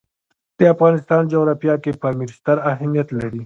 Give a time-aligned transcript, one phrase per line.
[0.57, 3.39] د افغانستان جغرافیه کې پامیر ستر اهمیت لري.